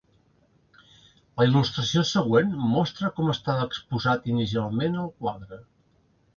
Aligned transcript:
La 1.41 1.45
il·lustració 1.49 2.03
següent 2.13 2.57
mostra 2.71 3.13
com 3.19 3.31
estava 3.35 3.69
exposat 3.71 4.29
inicialment 4.35 5.01
el 5.07 5.15
quadre. 5.23 5.65